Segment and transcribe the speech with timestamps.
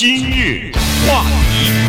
[0.00, 0.70] 今日
[1.08, 1.88] 话题，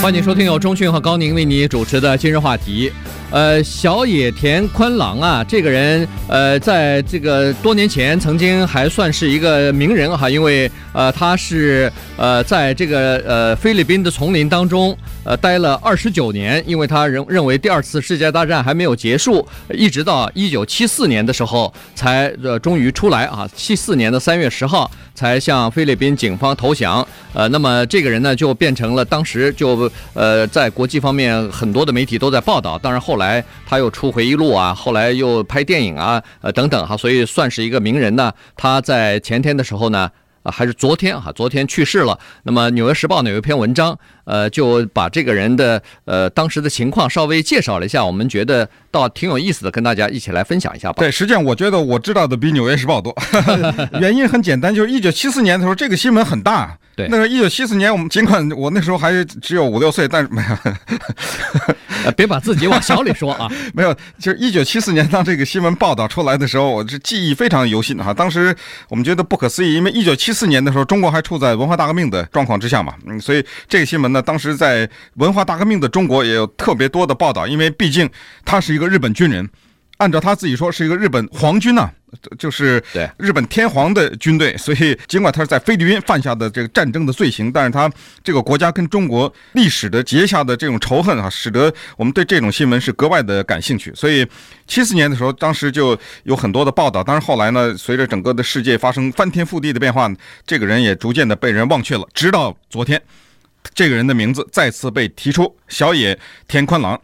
[0.00, 2.90] 欢迎收听由钟讯和高宁为你主持的今日话题。
[3.32, 27.06] 呃，小野田宽郎啊，这个人，呃，在这个多年前曾经还算是一个名人哈，因为呃，他是呃，在这个呃菲律宾的丛林当中呃待了二十九年，因为他认认为第二次世界大战还没有结束，一直到一九七四年的时候才呃终于出来啊，七四年的三月十号才向菲律宾警方投降。
[27.32, 33.21] 呃，那么这个人呢，就变成了当时就呃在国际方面很多的媒体都在报道，当然后来。
[33.22, 38.32] 来，他又出回忆录啊，后来又拍电影啊，呃等等哈，所以算是一个名人呢。
[38.56, 40.10] 他在前天的时候呢，
[40.42, 42.18] 啊还是昨天哈，昨天去世了。
[42.42, 50.96] 那么《纽约时报》呢有一篇文章，呃就把这个人的呃当时的情况稍微介绍了一下，我们觉得倒挺有意思的，跟大家一起来分享一下吧。
[50.98, 53.14] 对，实际上我觉得我知道的比《纽约时报》多，
[54.00, 56.76] 原因很简单，就是一九七四年的时候，这个新闻很大。
[56.94, 60.72] 对，那个一九七四年，我们尽管我那时候还只有五六岁，但是没有。
[62.04, 63.48] 呃，别把自己往小里说啊！
[63.72, 68.12] 没有，就是一九七四年，当这个新闻报道出来的时候，我这记忆非常犹新哈。
[68.12, 68.54] 当时
[68.88, 78.08] 我们觉得不可思议，因为一九七四年的时候，中国还处在文化大革命的状况之下嘛，嗯，所以这个新闻呢，当时在文化大革命的中国也有特别多的报道，因为毕竟
[78.44, 79.48] 他是一个日本军人。
[79.98, 81.92] 按照他自己说，是一个日本皇军呐、啊，
[82.36, 82.82] 就是
[83.18, 84.56] 日本天皇的军队。
[84.56, 87.88] 所以，尽管他是在菲律宾犯下的这个战争的罪行，但是他
[88.24, 93.92] 这个国家跟中国历史的结下的这种仇恨啊，使得我们对这种新闻是格外的感兴趣。
[93.94, 94.26] 所以，
[94.66, 97.04] 七四年的时候，当时就有很多的报道。
[97.04, 100.10] 但是后来呢，随着整个的世界发生翻天覆地的变化，
[100.44, 102.04] 这个人也逐渐的被人忘却了。
[102.12, 103.00] 直到昨天，
[103.74, 107.00] 这个人的名字再次被提出，小野田宽郎。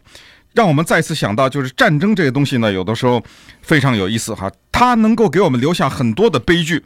[0.53, 3.23] 让我们再次想到，就是战争这个东西呢，有的时候
[3.61, 6.83] 非常有意思哈，它能够给我们留下很多的悲剧。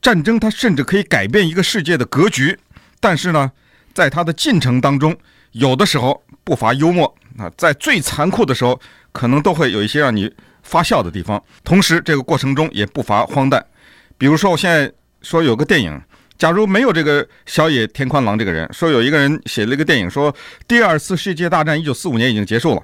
[0.00, 2.56] 战争它甚至可以改变一个世界的格局，
[3.00, 3.50] 但是呢，
[3.94, 5.16] 在它的进程当中，
[5.52, 8.78] 有的时候不乏幽默啊，在最残酷的时候，
[9.10, 10.32] 可能都会有一些让你
[10.62, 11.42] 发笑的地方。
[11.64, 13.64] 同时，这个过程中也不乏荒诞。
[14.18, 14.92] 比如说，我现在
[15.22, 16.00] 说有个电影，
[16.38, 20.32] 假如没有这个小野田宽郎这个人，说有一个人写了一个电影，说
[20.68, 22.82] 第二次世界大战一九四五年已经结束了。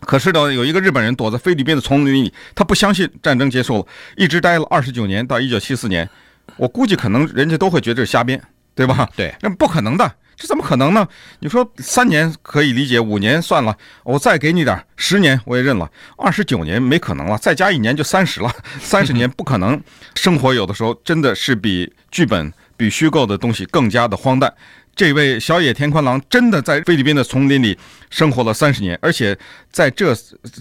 [0.00, 6.08] 可是呢，有一个日本人躲在菲律宾的丛林里，他不相信战争结束了，一直待了二十九年，到一九七四年。
[6.56, 8.42] 我估计可能人家都会觉得这是瞎编，
[8.74, 9.08] 对吧？
[9.14, 11.06] 对，那不可能的，这怎么可能呢？
[11.38, 19.80] 你说三年可以理解，五年算了，我再给你点，十年我也认了，二十九年没可能了，再加一年就三十了，三十 年不可能。
[20.16, 24.52] 生活有的时候真的是比剧本、比虚构的东西更加的荒诞。
[24.94, 27.78] 这位小野田宽郎真的在菲律宾的丛林里
[28.10, 29.36] 生活了三十年，而且
[29.70, 30.14] 在这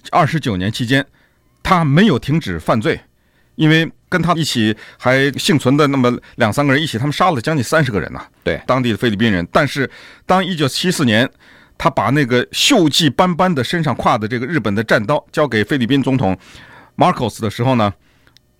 [0.09, 1.05] 二十九年期间，
[1.61, 2.99] 他没有停止犯罪，
[3.55, 8.25] 因为跟他一起还幸存的那么两三个人一起，他们杀了将近三十个人呐。
[8.41, 9.45] 对，当地的菲律宾人。
[9.51, 9.89] 但是，
[10.25, 11.29] 当一九七四年
[11.77, 16.37] 他把那个锈迹斑斑的身上挎的这个日本的战刀交给菲律宾总统
[16.95, 17.93] 马 o s 的时候呢，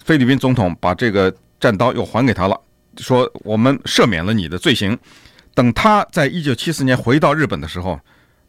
[0.03, 2.59] 菲律宾总统把这个战刀又还给他了，
[3.01, 4.97] 说我们赦免了你的罪行。
[5.53, 7.99] 等他在一九七四年回到日本的时候，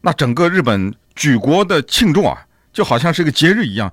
[0.02, 2.38] 那整个日本举国的庆祝啊，
[2.72, 3.92] 就好像是个节日一样，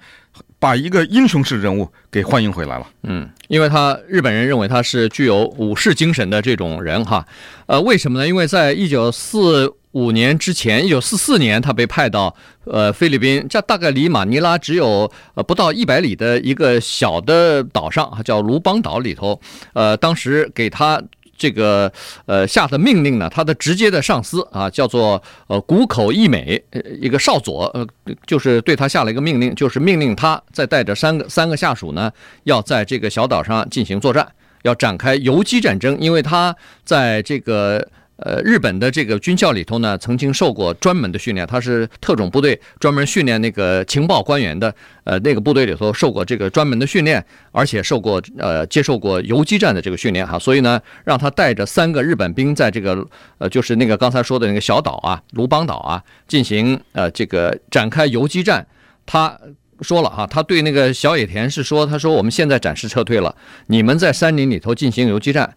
[0.59, 2.87] 把一个英雄式人物给欢迎回来了。
[3.03, 7.25] 嗯，因为他日本人认为他是具有武士精神的这种人哈。
[7.65, 8.27] 呃，为什么呢？
[8.27, 12.35] 因为在一九四五年之前，一九四四年他被派到
[12.65, 19.39] 呃菲律宾，这大概离马尼拉只有呃不到一百里的一个小的岛上，叫卢邦岛里头。
[19.73, 21.01] 呃，当时给他。
[21.41, 21.89] 这个
[22.25, 26.61] 呃下的命令呢，他的直接的上司啊，叫做呃谷口义美，
[26.99, 27.87] 一个少佐，呃
[28.27, 32.11] 就是对他下了一个命令，就是命令他再带着三个三个下属呢，
[32.43, 34.27] 要在这个小岛上进行作战，
[34.63, 37.87] 要展开游击战争，因为他在这个。
[38.21, 44.73] 呃，日本的这个军校里头呢，曾经受过专门的训练，他是特种部队，专门训练那个情报官员的。
[45.05, 53.03] 呃，那个部队里头受过这个专门的训练，而且受过呃接受过游击战的这个训练哈，所以呢，让他带着三个日本兵在这个
[53.39, 58.67] 呃，就是那个刚才说的那个小岛啊，卢邦岛啊，进行呃这个展开游击战。
[59.07, 59.35] 他
[59.81, 63.35] 说了哈，他对那个小野田是说，他说我们现在暂时撤退了，
[63.65, 65.55] 你们在山林里头进行游击战，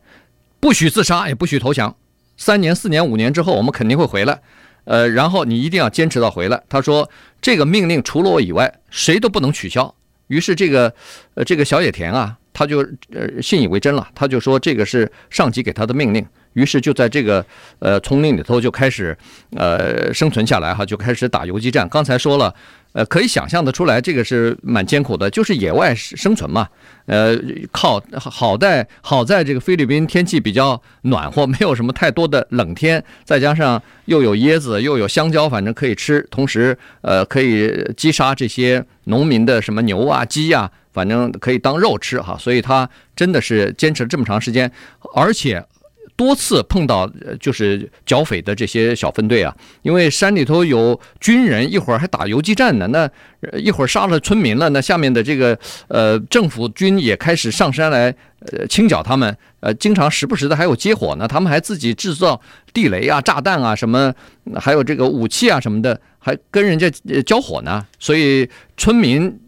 [0.60, 1.94] 不许自杀，也不许投降。
[2.42, 4.36] 三年、四年、五年之后，我们肯定会回来，
[4.82, 6.60] 呃，然后你一定要坚持到回来。
[6.68, 7.08] 他说，
[7.40, 9.94] 这个命令除了我以外，谁都不能取消。
[10.26, 10.92] 于是这个，
[11.34, 12.80] 呃，这个小野田啊，他就
[13.14, 16.26] 呃信以为真了，他就说这个是上级给他的命令。
[16.54, 17.46] 于是就在这个
[17.78, 19.16] 呃丛林里头就开始
[19.56, 21.88] 呃生存下来哈，就开始打游击战。
[21.88, 22.52] 刚才说了，
[22.92, 26.68] 呃，可以想象得出来，这个是蛮艰苦的，就是野外生存嘛。
[27.06, 27.36] 呃，
[27.72, 36.26] 靠，好在好在这个菲律宾天气比较暖和，没有什么太多的冷天，再加上又有椰子，又有香蕉，反正可以吃。
[36.30, 42.36] 同时，呃，可以击杀这些农民的什么牛啊、鸡啊，反正可以当肉吃哈。
[42.38, 44.70] 所以他真的是坚持了这么长时间，
[45.14, 45.64] 而且。
[46.14, 47.10] 多次碰到
[47.40, 53.10] 就是剿匪的这些小分队啊，因为山里头有军人，一会儿还打游击战呢，那
[53.58, 58.14] 一会儿杀了村民了，那下面的这个呃政府军也开始上山来
[58.52, 62.40] 呃清剿他们，呃经常时不时的还有接火呢，他们还自己制造
[62.72, 64.12] 地雷啊、炸弹啊什么，
[64.56, 66.90] 还有这个武器啊什么的，还跟人家
[67.26, 69.38] 交火呢，所以村民。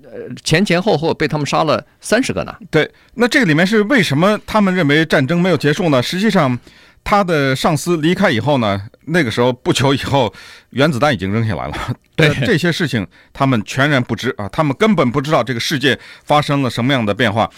[0.43, 2.55] 前前后后被他们杀了三十个呢。
[2.71, 6.03] 对，那这个里面是为什么他们认为战争没有结束呢？
[6.03, 6.59] 实际上，
[7.03, 10.33] 他的上司离开以后呢，那个时候不久以后，
[10.71, 11.75] 原子弹已经扔下来了。
[12.17, 17.51] 对，这些事情他们全然不知啊，他们根本不知道这个世界发生了什么样的变化。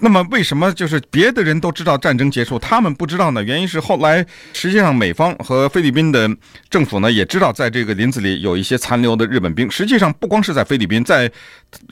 [0.00, 3.42] 那么为什么就是别的人都知道战争结束，他们不知道呢？
[3.42, 6.28] 原因是后来实际上美方和菲律宾的
[6.68, 9.70] 政府呢也知道，在这个林子里有一些残留的日本兵。
[9.70, 11.30] 实际上不光是在菲律宾，在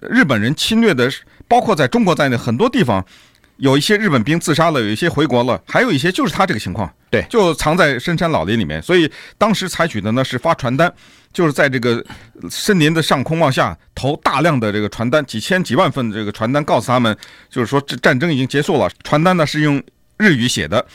[0.02, 1.10] 日本人侵略的，
[1.48, 3.04] 包括在中国在内很多地方，
[3.56, 8.82] 有一些日本兵自杀了，有一些回国了，还有一些就是他这个情况，对，就藏在深山老林里面。
[8.82, 10.92] 所以当时采取的呢是发传单。
[11.32, 12.00] 就是在这个
[12.48, 17.16] 森林的上空往下投大量的这个传单，几千几万份这个传单，告诉他们，
[17.50, 18.88] 就是说这战争已经结束了。
[19.02, 19.82] 传单呢是用
[20.16, 20.86] 日语写的，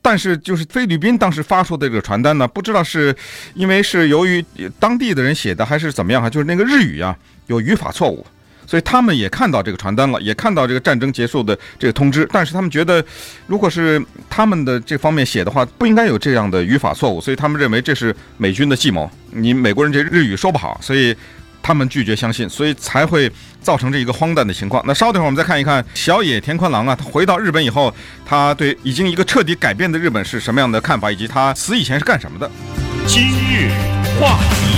[0.00, 3.14] 但是就是菲律宾当时发出的这个传单呢，不知道是
[3.52, 4.42] 因为是由于
[4.80, 7.14] 当地的人写的还是怎么样哈，就是那个日语啊
[7.48, 8.26] 有语法错误。
[8.66, 13.04] 所以他们也看到这个传单了，也看到这个战争结束的这个通知，但是他们觉得，
[13.46, 19.10] 如果是他们的这方面写的话，不应该有这样的语法错误，所以他们认为这是美军的计谋。
[19.30, 21.14] 你美国人这日语说不好，所以
[21.62, 23.30] 他们拒绝相信，所以才会
[23.60, 24.82] 造成这一个荒诞的情况。
[24.86, 32.50] 那稍等会儿我们再看一看小野田宽郎啊，他回到日本以后，他对已经一个彻底改变的日本是什么样的看法，以及他死以前是干什么的。
[33.06, 33.70] 今日
[34.20, 34.75] 话题。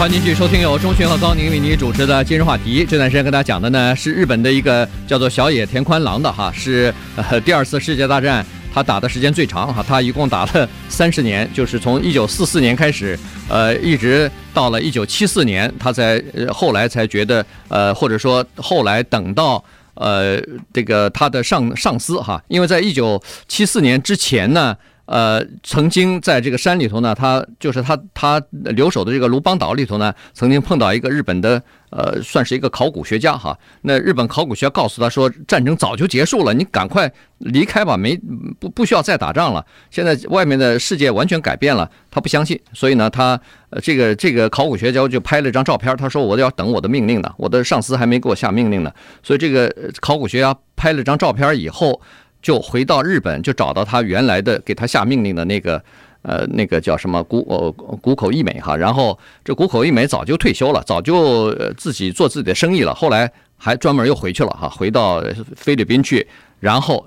[0.00, 2.86] 欢迎继续收听由钟迅和高宁为你主持的今日话题。
[2.88, 8.42] 这段时间跟大家讲的呢是日本的一个叫做小野田宽郎的哈，是呃第二次世界大战
[8.72, 13.16] 他打的时间最长哈，他一共打了三十年，就是从一九四四年开始，
[13.46, 16.18] 呃一直到了一九七四年，他才
[16.50, 19.62] 后来才觉得呃或者说后来等到
[19.92, 20.40] 呃
[20.72, 24.74] 这个他的上上司哈，因为在一九七四年之前呢。
[25.10, 31.60] 呃，曾经在这个山里头呢，他就是他他留守的这个卢邦岛里头呢，曾经碰到一个日本的
[31.90, 33.58] 呃，算是一个考古学家哈。
[33.82, 38.16] 那日本考古学家告诉他说，战争早就结束了，你赶快离开吧，没
[38.60, 39.66] 不不需要再打仗了。
[39.90, 43.40] 现在外面的世界完全改变了，他不相信，所以呢，他
[43.70, 48.92] 呃这个这个考古学家就拍了张照片，他说我要等我的命令呢，我的上司还没给我下命令呢。
[49.24, 52.00] 所以这个考古学家拍了张照片以后。
[52.42, 55.82] 就回到日本，就找到他原来的给他下命令的那个，
[56.22, 58.76] 呃，那个叫什么谷呃谷口义美哈。
[58.76, 62.94] 然后这谷口义美早就退休了，早就自己做自己的生意了。
[62.94, 65.22] 后来还专门又回去了哈，回到
[65.56, 66.26] 菲律宾去，
[66.58, 67.04] 然后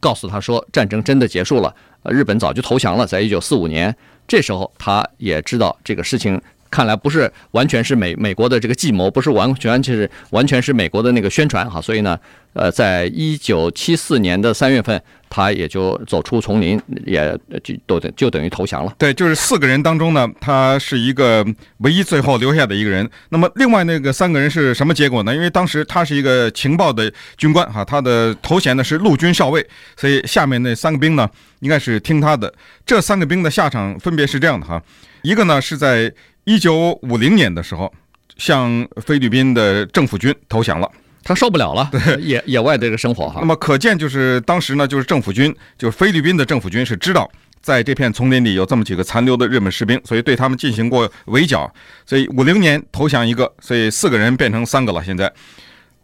[0.00, 1.74] 告诉他说战争真的结束了，
[2.04, 3.94] 日本早就投降了，在一九四五年。
[4.26, 6.40] 这时候他也知道这个事情。
[6.70, 12.18] 看来不是完全是美美国的这个计谋，不是完全就是完全是美国的那个宣传哈，所以呢，
[12.52, 18.94] 呃，在一九七四年的三月份，他也就走出丛林，也就都等就等于投降了。
[18.98, 21.44] 对，就是四个人当中呢，他是一个
[21.78, 23.08] 唯一最后留下的一个人。
[23.30, 25.34] 那么另外那个三个人是什么结果呢？
[25.34, 29.66] 因为当时他是一个情报的军官哈，他的头衔呢是陆军少尉，
[29.96, 31.28] 所以下面那三个兵呢
[31.60, 32.52] 应该是听他的。
[32.84, 34.82] 这三个兵的下场分别是这样的哈，
[35.22, 36.12] 一个呢是在。
[36.44, 37.94] 一九五零年的时候，
[38.36, 40.90] 向菲律宾的政府军投降了，
[41.22, 43.38] 他受不了了，对野野外的这个生活哈。
[43.40, 51.72] 那么可见，就是当时呢，就是政府军，就是菲律宾的政府军是知道，在这片丛林里有这么几个残留的日本士兵，所以对他们进行过围剿。
[52.04, 55.02] 所以五零年投降一个，所以四个人变成三个了。
[55.04, 55.32] 现在，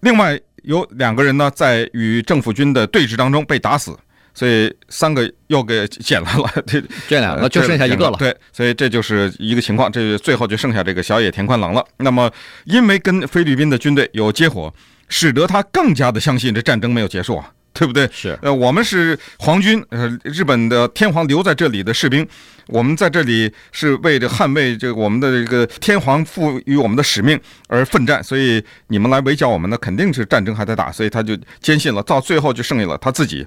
[0.01, 3.97] 另外有两个人呢，在与政府军的对峙当中被打死。
[4.35, 8.17] 所以三个又给捡来了，这 这两个就剩下一个了。
[8.21, 11.85] 对，所以这就是一个情况，这最后就剩下这个小野田宽郎了。
[11.97, 12.31] 那么，
[12.65, 14.73] 因为跟菲律宾的军队有接火，
[15.09, 18.09] 使得他更加的相信这战争没有结束啊，对不对？
[18.13, 18.39] 是。
[18.43, 22.27] 呃，我们是皇军，呃，日本的天皇留在这里的士兵，
[22.67, 33.47] 我们在这里是为着捍卫这个我们的这个天皇赋予我们的使命而奋战，所以你们来围剿我们呢，肯定是战争还在打，所以他就坚信了，到最后就剩下了他自己。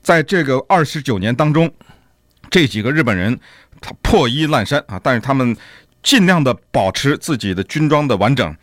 [0.00, 1.70] 在这个二十九年当中，
[2.50, 3.38] 这几个日本人
[3.80, 5.56] 他破衣烂衫啊，但是他们
[6.02, 8.56] 尽量的保持自己的军装的完整。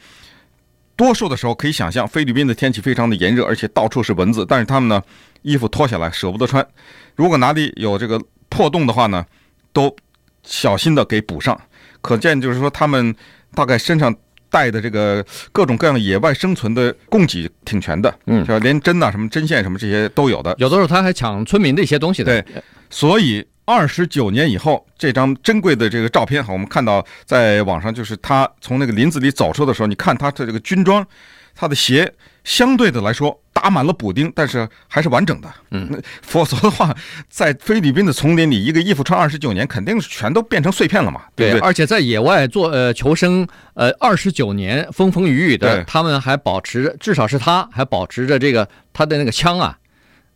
[0.99, 5.01] 多数的时候可以想象，菲律宾的天气非常的炎热，而且到处是蚊子，但是他们呢，
[5.43, 6.67] 衣服脱下来舍不得穿，
[7.15, 9.25] 如果哪里有这个破洞的话呢，
[9.71, 9.95] 都
[10.43, 11.57] 小心的给补上。
[12.01, 13.15] 可见就是说，他们
[13.55, 14.13] 大概身上
[14.49, 18.59] 带的这个各种各样野外生存的供给挺全的，嗯，是吧？
[18.59, 20.53] 连针呐、什么针线什么这些都有的。
[20.57, 22.41] 有的时候他还抢村民的一些东西的。
[22.41, 23.47] 对，所以。
[23.69, 31.05] 二十九年以后，这张珍贵的这个照片，哈，我们看到在网上，就是他从那个林子里走出的时候，你看他的这个军装，
[31.53, 32.11] 他的鞋
[32.43, 35.47] 相对的来说打满了补丁，但是还是完整的。
[35.69, 36.91] 嗯，否则的话，
[37.29, 41.59] 在菲律宾的丛林里，一个衣服穿二十九年，肯定是全都变成碎片了嘛，对不对？
[41.59, 49.77] 对，而且在野外做呃求生，呃二十九年风风雨雨的，他们还保持着，至少是他还保持着这个他的那个枪啊。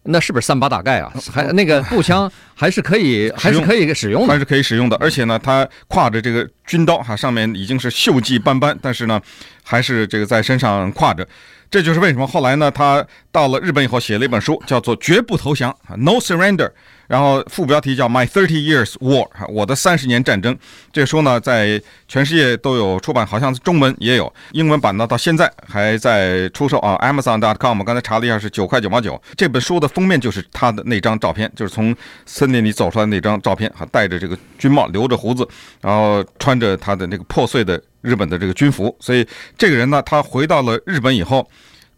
[0.03, 1.11] 那是不是三八大盖啊？
[1.31, 4.97] 还那个步枪 还是可以，还是可以使用的，还是可以使用的。
[4.97, 9.21] 而且呢，他挎着这个军刀哈，上面已经是锈迹斑斑，但是呢，
[9.63, 11.27] 还是这个在身上挎着。
[11.71, 16.69] 这就是为什么后来呢，他到了日本以后写了一本书，叫做《绝不投降》（No Surrender）。
[17.13, 20.57] 然后副标题叫《My Thirty Years War》，我的三十年战争。
[20.91, 26.97] 这个书呢，在全世界都有出版，好像中文也有英文版呢，到现在还在出售啊。
[27.03, 29.21] Amazon.com，我刚才查了一下，是九块九毛九。
[29.37, 35.47] 这本书的封面就是他的那张照片，就是从森林里走出来那张照片，还戴着这个军帽，留着胡子，
[35.81, 38.95] 然后穿着他的那个破碎的日本的这个军服。
[38.99, 39.23] 所以
[39.55, 41.47] 这个人呢，他回到了日本以后。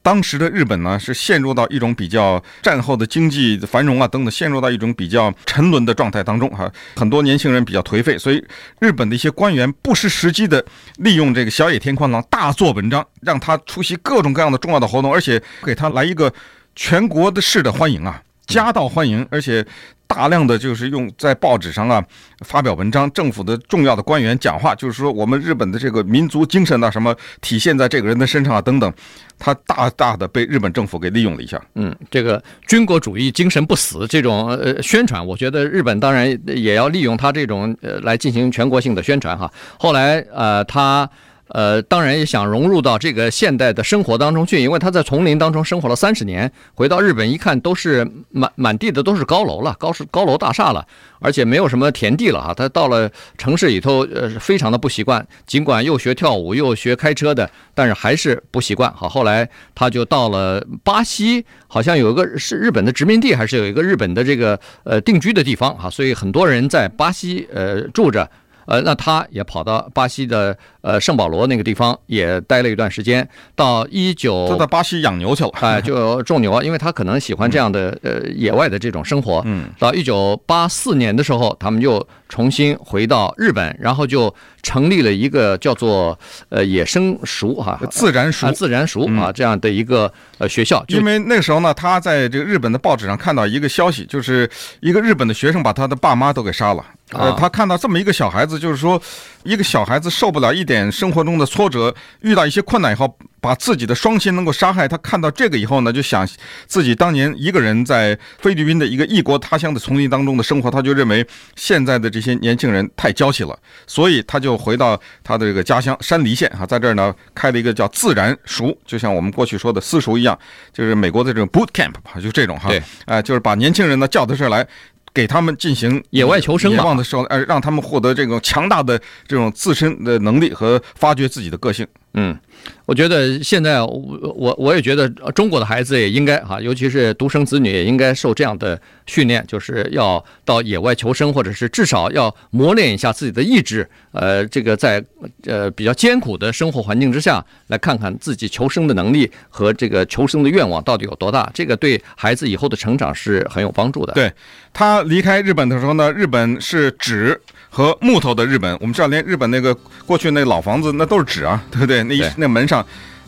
[0.06, 6.72] 当时的日本呢，是陷入到一种比较战后的经济繁荣啊等等，陷入到一种比较沉沦的状态当中哈。
[6.96, 8.46] 很多年轻人比较颓废，所以
[8.80, 10.64] 日本的一些官员不失时机的
[10.98, 16.32] 利用这个小野天宽郎大做文章，让他出席各种各样的重要的活动，而且给他来一个
[16.76, 19.66] 全国的式的欢迎啊，夹道欢迎，而且。
[20.08, 22.02] 大量的就是用在报纸上啊
[22.42, 28.94] 发表文章，政府的重要的官员讲话，就是说我们日本的这个民族精神啊什么体现在这个人的身上啊等等，
[29.40, 31.60] 他大大的被日本政府给利用了一下。
[31.74, 39.52] 嗯，这个军国主义精神不死这种呃宣传，我觉得日本当然也要利用他这种呃来进行全国性的宣传哈。
[39.80, 41.10] 后来呃他。
[41.48, 50.86] 呃，当然也想融入到这个现代的生活当中去，因为他在丛林当中生活了三十年，回到日本一看，都是满满地的都是高楼了，高是高楼大厦了，
[51.20, 52.54] 而且没有什么田地了哈。
[52.54, 55.26] 他到了城市里头，呃，非常的不习惯。
[55.46, 58.92] 尽管又学跳舞又学开车的，但是还是不习惯。
[58.94, 68.28] 好，后来他就到了巴西，好像有一个是日本的殖民地，还是有一个日本的这个呃定居的地方哈，所以很多人在巴西呃住着。
[68.66, 79.42] 呃，那他也跑到巴西的呃圣保罗那个地方也待了一段时间，到一九他在巴西养牛去了，哎，就种牛，因为他可能喜欢这样的呃野外的这种生活。
[79.46, 86.18] 嗯，到一九八四年的时候，他们又重新回到日本，然后就成立了一个叫做
[86.50, 90.84] 呃野生塾哈，自然塾，自然塾啊这样的一个呃学校。
[90.88, 96.84] 因为那个时候呢，他在这个日本的报纸上看到一个消息，就是一个日本的学生把他的爸妈都给杀了。
[97.12, 99.00] 呃，他看到这么一个小孩子，就是说，
[99.44, 104.88] 一个小孩子受不了一点生活中的挫折，遇到一些困难以后，把自己的双亲能够杀害。
[104.88, 106.28] 他看到这个以后呢，就想
[106.66, 120.38] 自己当年一个人在菲律宾的一个异国他乡的丛林当中的生活，他就认为现在的这些年轻人太娇气了，所以他就回到他的这个家乡山梨县啊，在这儿呢开了一个叫自然塾，就像我们过去说的私塾一样，
[120.74, 124.68] 就是美国的这种 boot camp 就这种哈，对，哎，就是把年轻人呢叫到这儿来。
[125.16, 131.88] 给他们进行野外求生野望的时候，呃，让他们获得这种强大的这种自身的能力和发掘自己的个性。
[132.14, 132.38] 嗯，
[132.86, 133.88] 我觉得现在我
[134.36, 143.88] 我我也觉得中国的孩子也应该哈，尤其是独生子女也应该受这样的训练，就是要到野外求生，或者是至少要磨练一下自己的意志。
[144.12, 145.04] 呃，这个在
[145.46, 154.14] 呃比较艰苦的生活环境之下，来看看自己求生的能力和这个求生的愿望到底有多大，这个对孩子以后的成长是很有帮助的。
[154.14, 154.32] 对，
[154.74, 157.40] 他离开日本的时候呢，日本是纸
[157.76, 162.02] 和木头的日本，我们知道连日本那个过去那老房子那都是纸啊，对不对？
[162.04, 162.84] 那一那门上，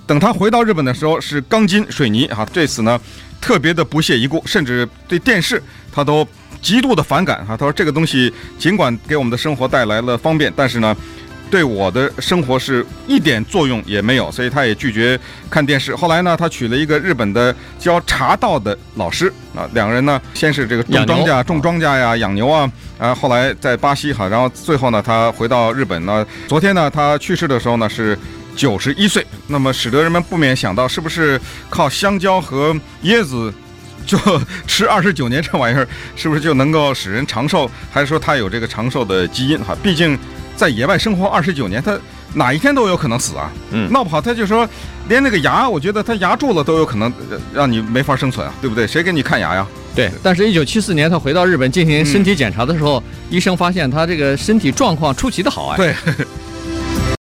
[0.05, 2.97] 等他回到日本的时候是钢筋水泥啊，对此呢
[3.41, 5.61] 特别的不屑一顾，甚至对电视
[5.91, 6.25] 他都
[6.61, 7.57] 极度的反感哈。
[7.57, 10.95] 他说这个东西尽管给我们的生活带来了方便，但是呢
[11.51, 15.93] 对我的生活是一点作用也没有，所以他也拒绝看电视。
[15.93, 22.71] 后来呢，他娶了一个日本的教茶道的老师啊，两个人呢先是这个种庄稼、种庄稼呀、养牛啊。
[22.97, 26.25] 啊，后来在巴西哈，然后最后呢，他回到日本呢。
[26.47, 28.17] 昨天呢，他去世的时候呢是
[28.55, 29.25] 九十一岁。
[29.47, 31.39] 那么使得人们不免想到，是不是
[31.69, 33.53] 靠香蕉和椰子
[34.05, 34.17] 就
[34.65, 37.69] 吃二十九年这玩意儿，是不是就能够使人长寿？
[37.91, 39.75] 还是说他有这个长寿的基因哈？
[39.83, 40.17] 毕竟
[40.55, 41.97] 在野外生活二十九年，他
[42.33, 43.51] 哪一天都有可能死啊。
[43.71, 44.67] 嗯闹不好他就说，
[45.09, 47.11] 连那个牙，我觉得他牙蛀了都有可能
[47.53, 48.85] 让你没法生存啊，对不对？
[48.85, 49.65] 谁给你看牙呀？
[49.95, 55.77] 对，但是，一九七四年他回到日本进行身体检查的时候，嗯、医生发现他这个身体状况出奇的好哎。
[55.77, 55.95] 对。